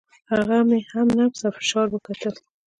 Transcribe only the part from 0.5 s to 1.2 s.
مې هم